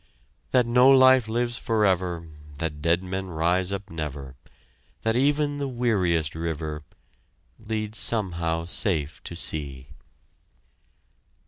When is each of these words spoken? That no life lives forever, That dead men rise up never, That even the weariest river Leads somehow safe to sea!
That 0.49 0.65
no 0.65 0.89
life 0.89 1.27
lives 1.27 1.59
forever, 1.59 2.27
That 2.57 2.81
dead 2.81 3.03
men 3.03 3.27
rise 3.27 3.71
up 3.71 3.91
never, 3.91 4.35
That 5.03 5.15
even 5.15 5.57
the 5.57 5.67
weariest 5.67 6.33
river 6.33 6.81
Leads 7.59 7.99
somehow 7.99 8.65
safe 8.65 9.21
to 9.25 9.35
sea! 9.35 9.89